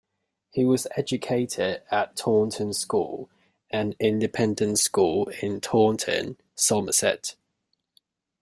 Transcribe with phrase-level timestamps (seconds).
[0.49, 3.29] He was educated at Taunton School,
[3.69, 7.35] an independent school in Taunton, Somerset.